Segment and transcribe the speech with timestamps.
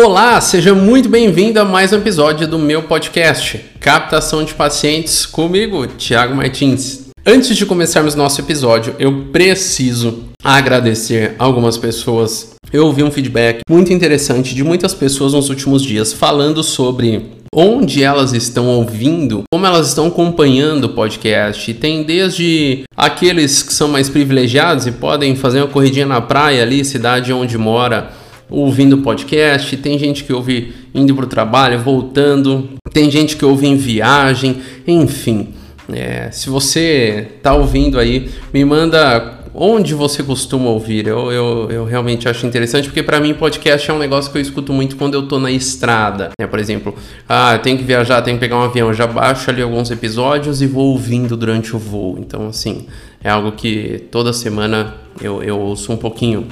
[0.00, 5.88] Olá, seja muito bem-vindo a mais um episódio do meu podcast, Captação de Pacientes, comigo,
[5.88, 7.08] Thiago Martins.
[7.26, 12.54] Antes de começarmos nosso episódio, eu preciso agradecer algumas pessoas.
[12.72, 18.00] Eu ouvi um feedback muito interessante de muitas pessoas nos últimos dias falando sobre onde
[18.04, 21.74] elas estão ouvindo, como elas estão acompanhando o podcast.
[21.74, 26.84] Tem desde aqueles que são mais privilegiados e podem fazer uma corridinha na praia ali,
[26.84, 28.12] cidade onde mora,
[28.50, 29.76] ouvindo podcast.
[29.76, 32.70] Tem gente que ouve indo para o trabalho, voltando.
[32.92, 35.48] Tem gente que ouve em viagem, enfim.
[35.92, 41.06] É, se você está ouvindo aí, me manda onde você costuma ouvir.
[41.06, 44.42] Eu, eu, eu realmente acho interessante, porque para mim podcast é um negócio que eu
[44.42, 46.30] escuto muito quando eu tô na estrada.
[46.38, 46.46] Né?
[46.46, 46.94] Por exemplo,
[47.28, 49.90] ah, eu tenho que viajar, tenho que pegar um avião, eu já baixo ali alguns
[49.90, 52.16] episódios e vou ouvindo durante o voo.
[52.18, 52.86] Então, assim,
[53.22, 56.46] é algo que toda semana eu, eu ouço um pouquinho.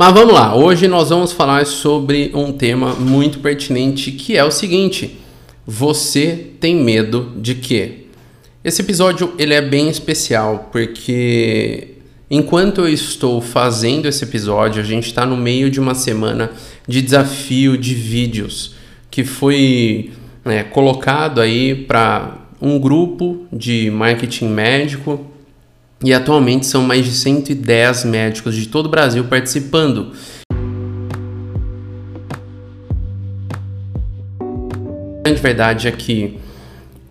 [0.00, 4.50] Mas vamos lá, hoje nós vamos falar sobre um tema muito pertinente que é o
[4.50, 5.18] seguinte:
[5.66, 8.06] você tem medo de quê?
[8.64, 11.96] Esse episódio ele é bem especial porque
[12.30, 16.50] enquanto eu estou fazendo esse episódio, a gente está no meio de uma semana
[16.88, 18.76] de desafio de vídeos
[19.10, 20.12] que foi
[20.42, 25.29] né, colocado aí para um grupo de marketing médico
[26.02, 30.12] e atualmente são mais de 110 médicos de todo o Brasil participando.
[34.40, 36.38] A grande verdade é que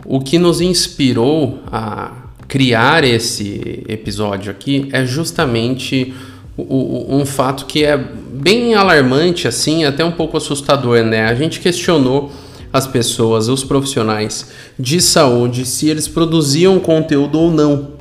[0.06, 2.12] o que nos inspirou a
[2.48, 6.14] criar esse episódio aqui é justamente
[6.58, 11.26] um fato que é bem alarmante, assim, até um pouco assustador, né?
[11.26, 12.32] A gente questionou
[12.74, 17.99] as pessoas, os profissionais de saúde, se eles produziam conteúdo ou não.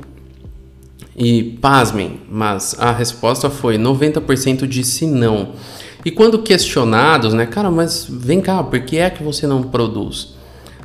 [1.19, 5.49] E pasmem, mas a resposta foi 90% disse não.
[6.03, 10.39] E quando questionados, né, cara, mas vem cá, por que é que você não produz?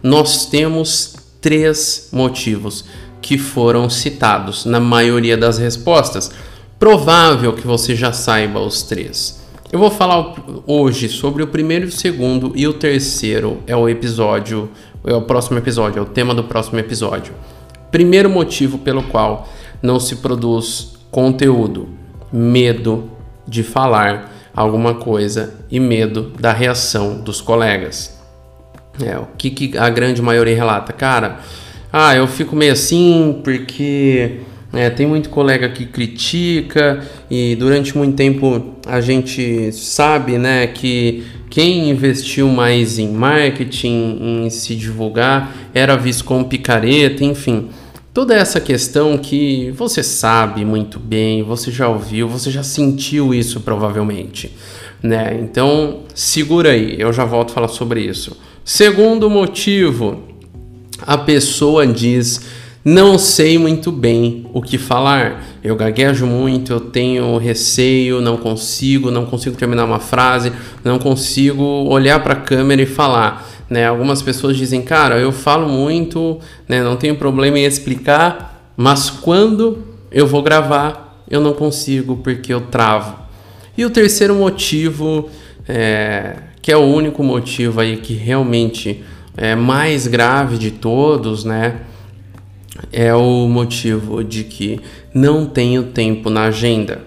[0.04, 2.84] nós temos três motivos
[3.22, 6.30] que foram citados na maioria das respostas.
[6.78, 9.42] Provável que você já saiba os três.
[9.72, 10.34] Eu vou falar
[10.66, 14.68] hoje sobre o primeiro e o segundo, e o terceiro é o episódio,
[15.06, 17.32] é o próximo episódio, é o tema do próximo episódio.
[17.90, 19.48] Primeiro motivo pelo qual
[19.84, 21.88] não se produz conteúdo:
[22.32, 23.10] medo
[23.46, 28.18] de falar alguma coisa e medo da reação dos colegas.
[29.00, 30.92] É, o que, que a grande maioria relata?
[30.92, 31.40] Cara,
[31.92, 34.40] ah, eu fico meio assim porque
[34.72, 41.24] é, tem muito colega que critica e durante muito tempo a gente sabe né, que
[41.50, 47.68] quem investiu mais em marketing, em se divulgar, era visto como picareta, enfim.
[48.14, 53.58] Toda essa questão que você sabe muito bem, você já ouviu, você já sentiu isso
[53.58, 54.52] provavelmente.
[55.02, 55.36] Né?
[55.42, 58.36] Então, segura aí, eu já volto a falar sobre isso.
[58.64, 60.22] Segundo motivo,
[61.02, 62.40] a pessoa diz:
[62.84, 65.42] não sei muito bem o que falar.
[65.64, 70.52] Eu gaguejo muito, eu tenho receio, não consigo, não consigo terminar uma frase,
[70.84, 73.53] não consigo olhar para a câmera e falar.
[73.74, 73.88] Né?
[73.88, 76.80] Algumas pessoas dizem, cara, eu falo muito, né?
[76.80, 79.78] não tenho problema em explicar, mas quando
[80.12, 83.18] eu vou gravar, eu não consigo porque eu travo.
[83.76, 85.28] E o terceiro motivo
[85.68, 89.02] é, que é o único motivo aí que realmente
[89.36, 91.80] é mais grave de todos, né?
[92.92, 94.80] É o motivo de que
[95.12, 97.02] não tenho tempo na agenda.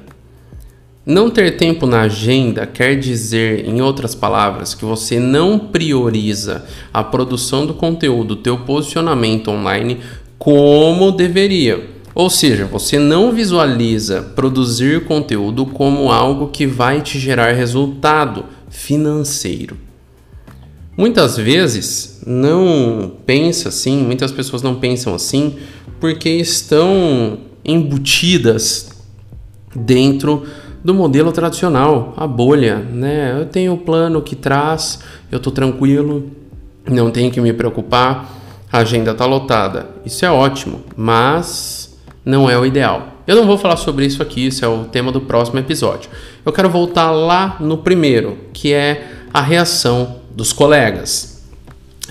[1.07, 7.01] Não ter tempo na agenda quer dizer, em outras palavras, que você não prioriza a
[7.01, 9.99] produção do conteúdo, teu posicionamento online
[10.37, 11.91] como deveria.
[12.13, 19.77] Ou seja, você não visualiza produzir conteúdo como algo que vai te gerar resultado financeiro.
[20.97, 25.55] Muitas vezes não pensa assim, muitas pessoas não pensam assim
[26.01, 28.89] porque estão embutidas
[29.73, 30.45] dentro
[30.87, 33.35] do modelo tradicional, a bolha, né?
[33.37, 34.99] Eu tenho o plano que traz,
[35.29, 36.31] eu tô tranquilo,
[36.89, 38.33] não tenho que me preocupar,
[38.71, 39.89] a agenda tá lotada.
[40.05, 41.93] Isso é ótimo, mas
[42.23, 43.17] não é o ideal.
[43.27, 46.09] Eu não vou falar sobre isso aqui, isso é o tema do próximo episódio.
[46.45, 51.43] Eu quero voltar lá no primeiro, que é a reação dos colegas.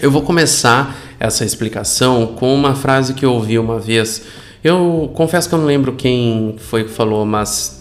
[0.03, 4.23] Eu vou começar essa explicação com uma frase que eu ouvi uma vez.
[4.63, 7.76] Eu confesso que eu não lembro quem foi que falou, mas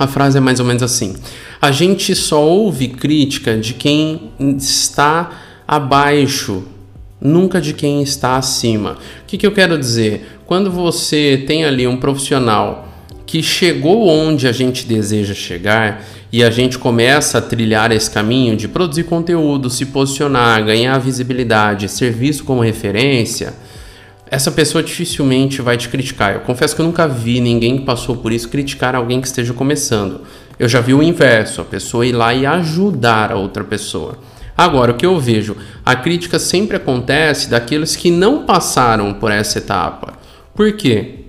[0.00, 1.14] a frase é mais ou menos assim:
[1.60, 5.30] A gente só ouve crítica de quem está
[5.68, 6.64] abaixo,
[7.20, 8.92] nunca de quem está acima.
[8.92, 10.38] O que, que eu quero dizer?
[10.46, 12.88] Quando você tem ali um profissional
[13.26, 18.56] que chegou onde a gente deseja chegar e a gente começa a trilhar esse caminho
[18.56, 23.52] de produzir conteúdo, se posicionar, ganhar visibilidade, ser visto como referência,
[24.30, 26.34] essa pessoa dificilmente vai te criticar.
[26.34, 29.52] Eu confesso que eu nunca vi ninguém que passou por isso criticar alguém que esteja
[29.52, 30.20] começando.
[30.56, 34.18] Eu já vi o inverso, a pessoa ir lá e ajudar a outra pessoa.
[34.56, 39.58] Agora, o que eu vejo, a crítica sempre acontece daqueles que não passaram por essa
[39.58, 40.14] etapa.
[40.54, 41.24] Por quê?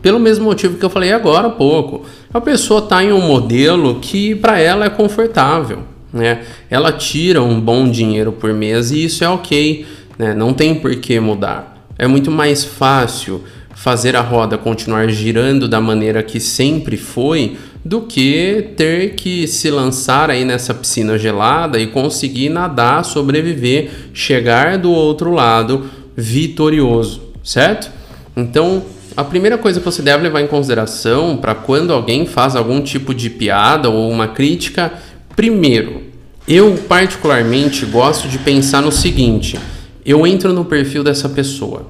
[0.00, 2.06] Pelo mesmo motivo que eu falei agora há pouco.
[2.32, 5.80] A pessoa está em um modelo que para ela é confortável.
[6.12, 6.42] Né?
[6.70, 9.86] Ela tira um bom dinheiro por mês e isso é ok.
[10.18, 10.32] Né?
[10.32, 11.69] Não tem por que mudar.
[12.00, 13.44] É muito mais fácil
[13.74, 19.70] fazer a roda continuar girando da maneira que sempre foi do que ter que se
[19.70, 27.90] lançar aí nessa piscina gelada e conseguir nadar, sobreviver, chegar do outro lado vitorioso, certo?
[28.34, 28.82] Então,
[29.14, 33.12] a primeira coisa que você deve levar em consideração para quando alguém faz algum tipo
[33.12, 34.90] de piada ou uma crítica,
[35.36, 36.04] primeiro,
[36.48, 39.58] eu particularmente gosto de pensar no seguinte:
[40.04, 41.86] eu entro no perfil dessa pessoa.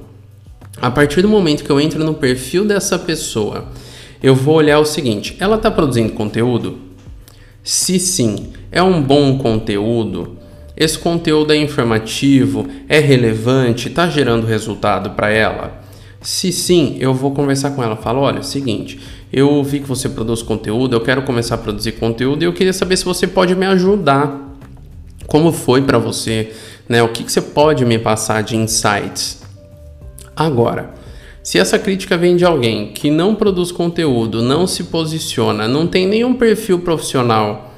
[0.81, 3.65] A partir do momento que eu entro no perfil dessa pessoa,
[4.21, 6.77] eu vou olhar o seguinte: ela está produzindo conteúdo?
[7.63, 10.37] Se sim, é um bom conteúdo,
[10.75, 15.81] esse conteúdo é informativo, é relevante, está gerando resultado para ela?
[16.21, 17.95] Se sim, eu vou conversar com ela.
[17.95, 18.99] Falo: olha, é o seguinte,
[19.31, 22.73] eu vi que você produz conteúdo, eu quero começar a produzir conteúdo e eu queria
[22.73, 24.49] saber se você pode me ajudar.
[25.27, 26.51] Como foi para você?
[26.91, 27.01] Né?
[27.01, 29.41] O que, que você pode me passar de insights?
[30.35, 30.93] Agora,
[31.41, 36.05] se essa crítica vem de alguém que não produz conteúdo, não se posiciona, não tem
[36.05, 37.73] nenhum perfil profissional,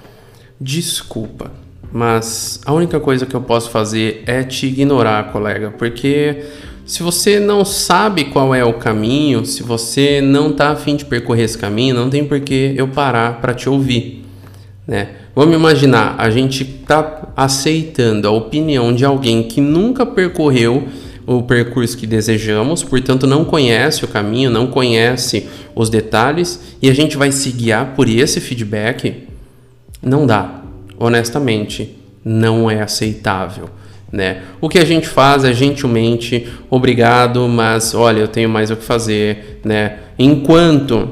[0.60, 1.52] desculpa,
[1.92, 6.46] mas a única coisa que eu posso fazer é te ignorar, colega, porque
[6.84, 11.44] se você não sabe qual é o caminho, se você não está afim de percorrer
[11.44, 14.26] esse caminho, não tem por que eu parar para te ouvir,
[14.88, 15.23] né?
[15.36, 20.88] Vamos imaginar, a gente está aceitando a opinião de alguém que nunca percorreu
[21.26, 26.94] o percurso que desejamos, portanto não conhece o caminho, não conhece os detalhes e a
[26.94, 29.24] gente vai se guiar por esse feedback,
[30.04, 30.62] não dá.
[31.00, 33.70] Honestamente, não é aceitável.
[34.12, 34.44] Né?
[34.62, 38.84] O que a gente faz é gentilmente, obrigado, mas olha, eu tenho mais o que
[38.84, 39.98] fazer, né?
[40.20, 41.10] Enquanto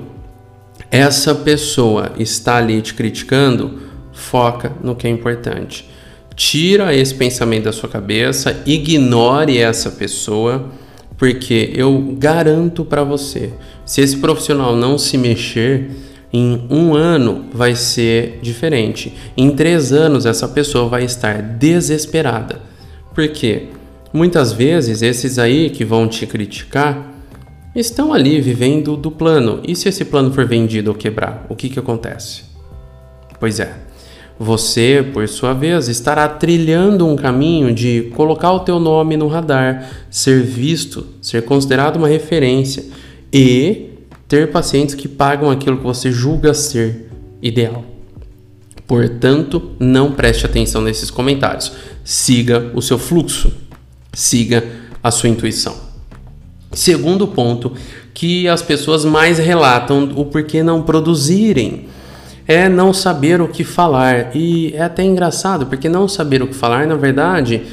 [0.91, 3.90] essa pessoa está ali te criticando,
[4.21, 5.89] foca no que é importante.
[6.35, 10.69] Tira esse pensamento da sua cabeça, ignore essa pessoa,
[11.17, 13.51] porque eu garanto para você,
[13.85, 15.91] se esse profissional não se mexer,
[16.33, 19.13] em um ano vai ser diferente.
[19.35, 22.61] Em três anos essa pessoa vai estar desesperada.
[23.13, 23.67] Porque
[24.13, 27.11] muitas vezes esses aí que vão te criticar
[27.75, 29.59] estão ali vivendo do plano.
[29.67, 32.43] E se esse plano for vendido ou quebrar, o que, que acontece?
[33.39, 33.75] Pois é,
[34.43, 39.87] você, por sua vez, estará trilhando um caminho de colocar o teu nome no radar,
[40.09, 42.85] ser visto, ser considerado uma referência
[43.31, 43.89] e
[44.27, 47.07] ter pacientes que pagam aquilo que você julga ser
[47.39, 47.85] ideal.
[48.87, 51.71] Portanto, não preste atenção nesses comentários.
[52.03, 53.53] Siga o seu fluxo,
[54.11, 54.65] siga
[55.03, 55.75] a sua intuição.
[56.71, 57.73] Segundo ponto,
[58.11, 61.90] que as pessoas mais relatam o porquê não produzirem
[62.51, 64.35] é não saber o que falar.
[64.35, 67.63] E é até engraçado, porque não saber o que falar, na verdade,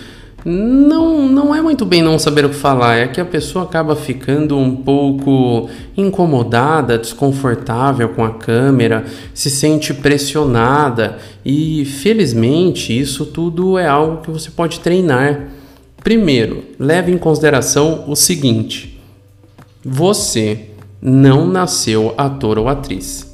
[0.45, 3.97] não, não é muito bem não saber o que falar, é que a pessoa acaba
[3.97, 9.05] ficando um pouco incomodada, desconfortável com a câmera,
[9.35, 15.49] se sente pressionada e felizmente isso tudo é algo que você pode treinar.
[16.05, 19.01] Primeiro, leve em consideração o seguinte:
[19.85, 20.67] você
[21.03, 23.28] não nasceu ator ou atriz.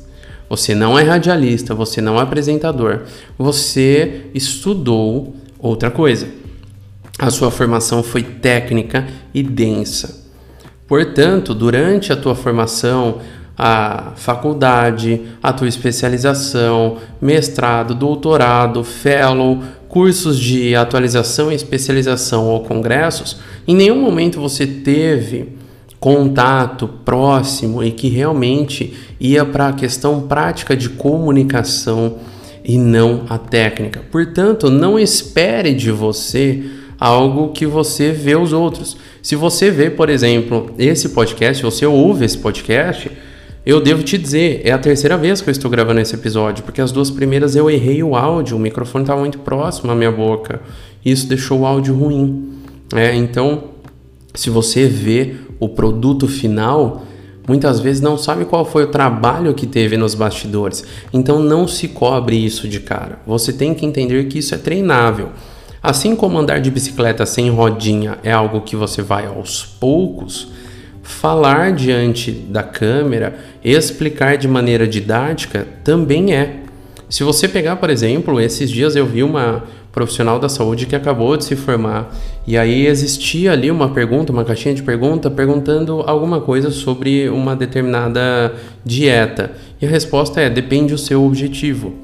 [0.49, 3.03] Você não é radialista, você não é apresentador,
[3.39, 6.29] você estudou outra coisa.
[7.19, 10.25] A sua formação foi técnica e densa.
[10.87, 13.21] Portanto, durante a tua formação,
[13.57, 23.39] a faculdade, a tua especialização, mestrado, doutorado, fellow, cursos de atualização e especialização ou congressos,
[23.67, 25.64] em nenhum momento você teve
[26.05, 32.19] contato próximo e que realmente ia para a questão prática de comunicação
[32.63, 34.03] e não a técnica.
[34.13, 36.63] Portanto, não espere de você
[37.01, 38.99] algo que você vê os outros.
[39.23, 43.11] Se você vê, por exemplo, esse podcast, você ouve esse podcast,
[43.65, 46.83] eu devo te dizer, é a terceira vez que eu estou gravando esse episódio, porque
[46.83, 50.61] as duas primeiras eu errei o áudio, o microfone estava muito próximo à minha boca.
[51.03, 52.53] Isso deixou o áudio ruim.
[52.95, 53.73] É, então,
[54.35, 57.05] se você vê o produto final,
[57.49, 60.85] muitas vezes não sabe qual foi o trabalho que teve nos bastidores.
[61.13, 63.19] Então não se cobre isso de cara.
[63.27, 65.31] Você tem que entender que isso é treinável.
[65.83, 70.49] Assim como andar de bicicleta sem rodinha é algo que você vai aos poucos,
[71.03, 76.61] falar diante da câmera, explicar de maneira didática também é.
[77.11, 79.65] Se você pegar, por exemplo, esses dias eu vi uma
[79.95, 82.13] profissional da saúde que acabou de se formar
[82.47, 87.55] e aí existia ali uma pergunta, uma caixinha de pergunta perguntando alguma coisa sobre uma
[87.55, 88.53] determinada
[88.85, 89.53] dieta.
[89.81, 91.95] E a resposta é: depende do seu objetivo.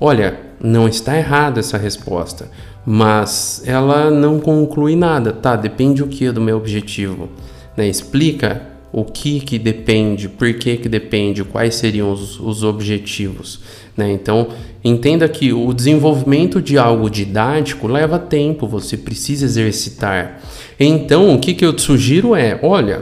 [0.00, 2.50] Olha, não está errada essa resposta,
[2.84, 5.32] mas ela não conclui nada.
[5.32, 7.28] Tá, depende o que do meu objetivo.
[7.76, 7.86] Né?
[7.88, 13.60] Explica o que que depende, por que que depende, quais seriam os, os objetivos.
[13.96, 14.12] Né?
[14.12, 14.48] Então,
[14.82, 20.40] entenda que o desenvolvimento de algo didático leva tempo, você precisa exercitar.
[20.78, 23.00] Então, o que, que eu te sugiro é, olha,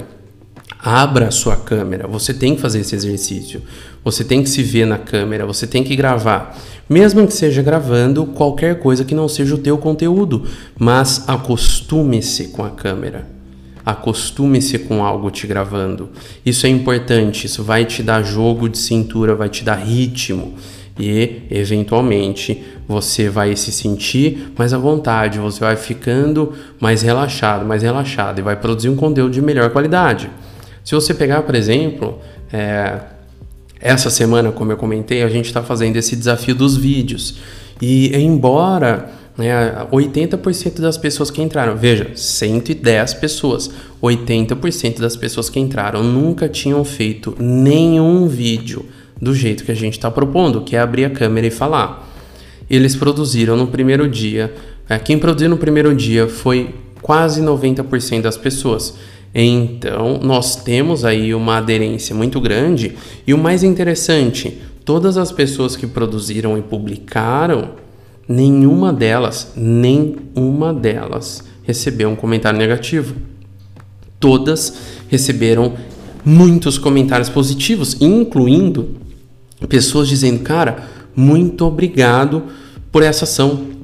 [0.78, 3.62] abra a sua câmera, você tem que fazer esse exercício,
[4.04, 6.56] você tem que se ver na câmera, você tem que gravar.
[6.88, 10.44] Mesmo que seja gravando qualquer coisa que não seja o teu conteúdo,
[10.78, 13.35] mas acostume-se com a câmera.
[13.86, 16.10] Acostume-se com algo te gravando.
[16.44, 20.56] Isso é importante, isso vai te dar jogo de cintura, vai te dar ritmo
[20.98, 27.82] e eventualmente você vai se sentir mais à vontade, você vai ficando mais relaxado, mais
[27.82, 30.30] relaxado e vai produzir um conteúdo de melhor qualidade.
[30.82, 32.18] Se você pegar, por exemplo,
[32.52, 33.00] é,
[33.80, 37.38] essa semana, como eu comentei, a gente está fazendo esse desafio dos vídeos
[37.80, 43.70] e embora né, 80% das pessoas que entraram, veja, 110 pessoas,
[44.02, 48.86] 80% das pessoas que entraram nunca tinham feito nenhum vídeo
[49.20, 52.10] do jeito que a gente está propondo, que é abrir a câmera e falar.
[52.68, 54.54] Eles produziram no primeiro dia,
[54.88, 58.94] é, quem produziu no primeiro dia foi quase 90% das pessoas.
[59.34, 65.76] Então, nós temos aí uma aderência muito grande e o mais interessante, todas as pessoas
[65.76, 67.85] que produziram e publicaram
[68.28, 73.14] nenhuma delas, nenhuma delas recebeu um comentário negativo.
[74.18, 74.74] Todas
[75.08, 75.74] receberam
[76.24, 78.96] muitos comentários positivos, incluindo
[79.68, 82.44] pessoas dizendo: "Cara, muito obrigado
[82.90, 83.74] por essa ação.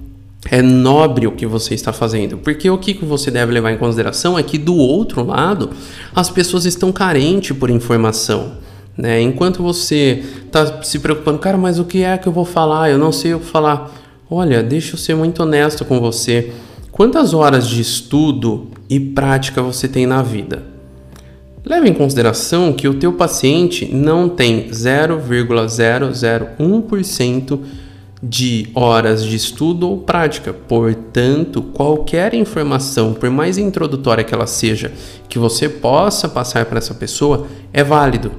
[0.50, 2.38] É nobre o que você está fazendo".
[2.38, 5.70] Porque o que você deve levar em consideração é que do outro lado,
[6.14, 8.62] as pessoas estão carentes por informação.
[8.96, 9.20] Né?
[9.22, 12.90] Enquanto você está se preocupando, cara, mas o que é que eu vou falar?
[12.90, 14.01] Eu não sei o que falar.
[14.34, 16.52] Olha, deixa eu ser muito honesto com você.
[16.90, 20.62] Quantas horas de estudo e prática você tem na vida?
[21.62, 27.60] Leve em consideração que o teu paciente não tem 0,001%
[28.22, 30.54] de horas de estudo ou prática.
[30.54, 34.92] Portanto, qualquer informação, por mais introdutória que ela seja,
[35.28, 38.32] que você possa passar para essa pessoa, é válido.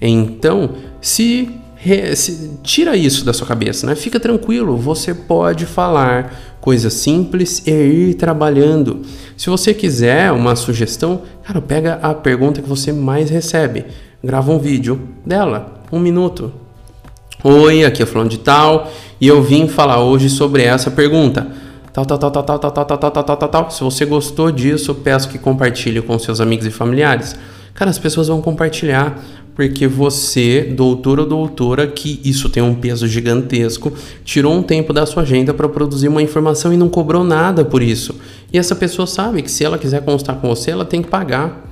[0.00, 0.70] Então,
[1.02, 1.50] se
[2.62, 3.94] tira isso da sua cabeça, né?
[3.94, 9.02] Fica tranquilo, você pode falar coisas simples e ir trabalhando.
[9.36, 13.84] Se você quiser uma sugestão, cara, pega a pergunta que você mais recebe,
[14.22, 16.52] grava um vídeo dela, um minuto.
[17.42, 21.46] Oi, aqui é falando de tal, e eu vim falar hoje sobre essa pergunta.
[21.92, 23.70] Tal, tal, tal, tal, tal, tal, tal, tal, tal, tal, tal.
[23.70, 27.36] Se você gostou disso, peço que compartilhe com seus amigos e familiares.
[27.74, 29.20] Cara, as pessoas vão compartilhar
[29.54, 33.92] porque você, doutor ou doutora, que isso tem um peso gigantesco,
[34.24, 37.82] tirou um tempo da sua agenda para produzir uma informação e não cobrou nada por
[37.82, 38.16] isso.
[38.52, 41.70] E essa pessoa sabe que se ela quiser constar com você, ela tem que pagar.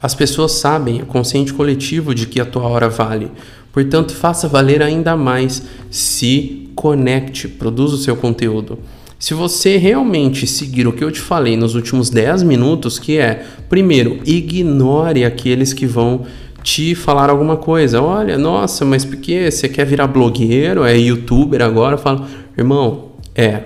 [0.00, 3.30] As pessoas sabem, o consciente coletivo de que a tua hora vale.
[3.72, 5.62] Portanto, faça valer ainda mais.
[5.90, 8.78] Se conecte, produza o seu conteúdo.
[9.18, 13.44] Se você realmente seguir o que eu te falei nos últimos 10 minutos, que é,
[13.68, 16.24] primeiro, ignore aqueles que vão
[16.62, 18.00] te falar alguma coisa.
[18.00, 21.94] Olha, nossa, mas por que você quer virar blogueiro, é youtuber agora?
[21.94, 23.62] Eu falo, irmão, é,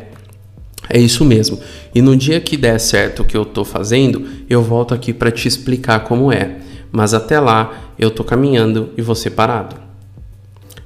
[0.89, 1.61] é isso mesmo.
[1.95, 5.31] E no dia que der certo o que eu tô fazendo, eu volto aqui para
[5.31, 6.57] te explicar como é.
[6.91, 9.77] Mas até lá, eu tô caminhando e você parado.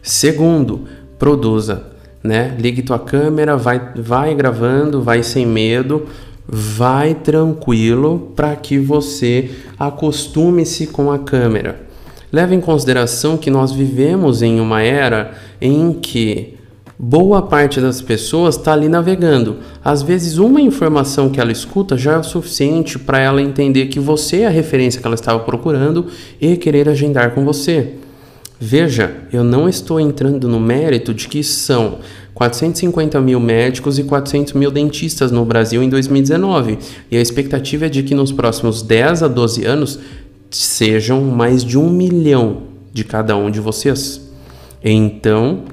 [0.03, 0.87] Segundo,
[1.19, 1.96] produza,
[2.26, 2.54] né?
[2.59, 6.06] Ligue tua câmera, vai, vai gravando, vai sem medo,
[6.47, 11.87] vai tranquilo para que você acostume-se com a câmera.
[12.33, 16.54] Leve em consideração que nós vivemos em uma era em que
[16.99, 19.59] boa parte das pessoas está ali navegando.
[19.85, 24.00] Às vezes, uma informação que ela escuta já é o suficiente para ela entender que
[24.00, 26.06] você é a referência que ela estava procurando
[26.40, 27.95] e querer agendar com você.
[28.59, 31.99] Veja, eu não estou entrando no mérito de que são
[32.33, 36.79] 450 mil médicos e 400 mil dentistas no Brasil em 2019,
[37.11, 39.99] e a expectativa é de que nos próximos 10 a 12 anos
[40.51, 44.21] sejam mais de um milhão de cada um de vocês.
[44.83, 45.65] Então,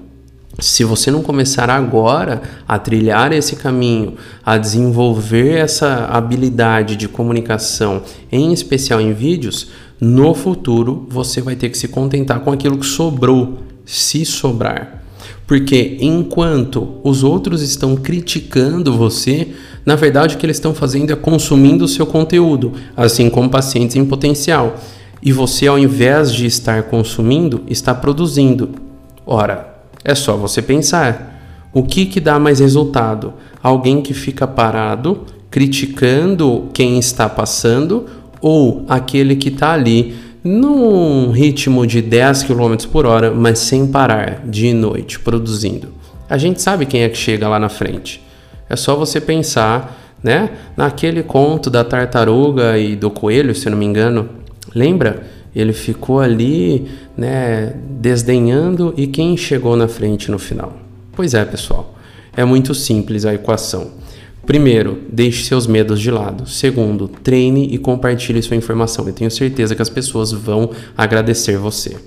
[0.60, 8.04] se você não começar agora a trilhar esse caminho, a desenvolver essa habilidade de comunicação,
[8.32, 9.70] em especial em vídeos,
[10.00, 15.04] no futuro você vai ter que se contentar com aquilo que sobrou, se sobrar.
[15.46, 19.50] Porque enquanto os outros estão criticando você,
[19.86, 23.96] na verdade o que eles estão fazendo é consumindo o seu conteúdo, assim como pacientes
[23.96, 24.78] em potencial.
[25.22, 28.72] E você, ao invés de estar consumindo, está produzindo.
[29.26, 29.74] Ora,
[30.04, 31.70] é só você pensar.
[31.74, 33.34] O que, que dá mais resultado?
[33.62, 38.06] Alguém que fica parado, criticando quem está passando,
[38.44, 44.42] ou aquele que está ali num ritmo de 10 km por hora, mas sem parar,
[44.46, 45.94] dia e noite, produzindo.
[46.30, 48.22] A gente sabe quem é que chega lá na frente.
[48.70, 53.86] É só você pensar, né, naquele conto da tartaruga e do coelho, se não me
[53.86, 54.28] engano.
[54.76, 55.24] Lembra?
[55.56, 60.74] Ele ficou ali, né, desdenhando e quem chegou na frente no final?
[61.14, 61.96] Pois é, pessoal.
[62.36, 64.03] É muito simples a equação.
[64.46, 66.48] Primeiro, deixe seus medos de lado.
[66.50, 69.08] Segundo, treine e compartilhe sua informação.
[69.08, 71.98] Eu tenho certeza que as pessoas vão agradecer você.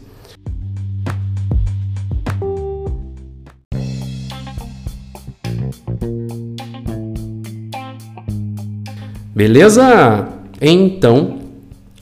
[9.35, 10.28] Beleza?
[10.61, 11.38] Então,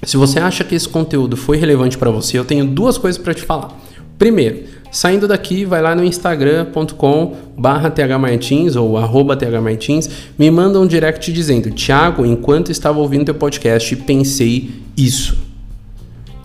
[0.03, 3.35] se você acha que esse conteúdo foi relevante para você, eu tenho duas coisas para
[3.35, 3.73] te falar.
[4.19, 10.09] Primeiro, Saindo daqui, vai lá no instagram.com barra thmartins ou arroba thmartins,
[10.39, 15.37] me manda um direct dizendo, Thiago, enquanto estava ouvindo teu podcast, pensei isso.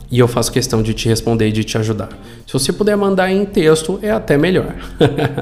[0.10, 2.10] E eu faço questão de te responder e de te ajudar.
[2.48, 4.74] Se você puder mandar em texto, é até melhor.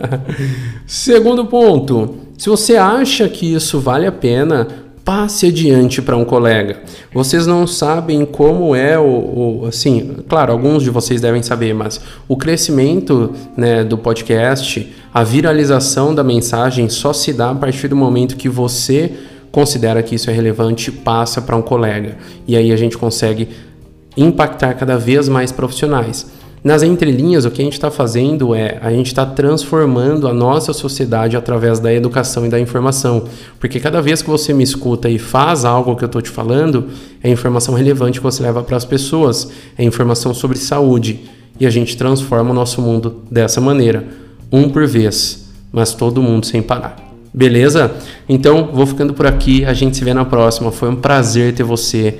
[0.85, 4.67] Segundo ponto, se você acha que isso vale a pena,
[5.07, 6.81] passe adiante para um colega.
[7.13, 12.01] Vocês não sabem como é o, o, assim, claro, alguns de vocês devem saber, mas
[12.27, 17.95] o crescimento né, do podcast, a viralização da mensagem só se dá a partir do
[17.95, 19.13] momento que você
[19.49, 23.47] considera que isso é relevante, passa para um colega e aí a gente consegue
[24.17, 26.36] impactar cada vez mais profissionais.
[26.63, 30.73] Nas entrelinhas, o que a gente está fazendo é a gente está transformando a nossa
[30.73, 33.25] sociedade através da educação e da informação.
[33.59, 36.87] Porque cada vez que você me escuta e faz algo que eu estou te falando,
[37.23, 41.21] é informação relevante que você leva para as pessoas, é informação sobre saúde.
[41.59, 44.05] E a gente transforma o nosso mundo dessa maneira,
[44.51, 46.95] um por vez, mas todo mundo sem parar.
[47.33, 47.91] Beleza?
[48.27, 49.63] Então, vou ficando por aqui.
[49.63, 50.71] A gente se vê na próxima.
[50.71, 52.17] Foi um prazer ter você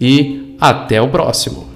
[0.00, 1.69] e até o próximo.